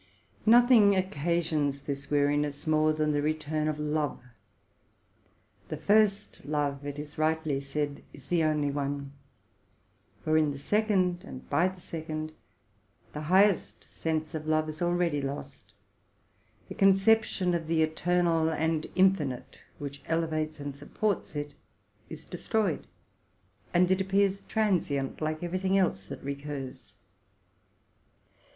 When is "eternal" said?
17.83-18.49